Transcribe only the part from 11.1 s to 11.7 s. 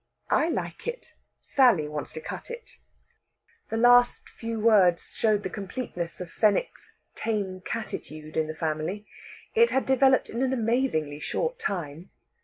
short